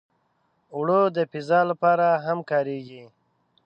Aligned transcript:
اوړه 0.75 0.99
د 1.15 1.17
پیزا 1.31 1.59
لپاره 1.71 2.07
هم 2.25 2.39
کارېږي 2.51 3.03